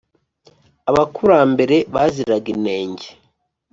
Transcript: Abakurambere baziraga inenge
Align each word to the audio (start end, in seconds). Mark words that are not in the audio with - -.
Abakurambere 0.89 1.77
baziraga 1.93 2.47
inenge 2.55 3.07